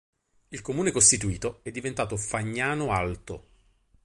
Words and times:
Il 0.49 0.61
comune 0.63 0.89
costituito 0.89 1.59
è 1.61 1.69
diventato 1.69 2.17
"Fagnano 2.17 2.89
Alto". 2.91 3.45